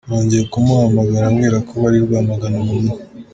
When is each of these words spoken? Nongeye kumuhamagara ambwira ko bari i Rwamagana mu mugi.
Nongeye 0.07 0.43
kumuhamagara 0.51 1.25
ambwira 1.27 1.57
ko 1.67 1.73
bari 1.83 1.97
i 1.99 2.03
Rwamagana 2.05 2.57
mu 2.65 2.73
mugi. 2.81 2.97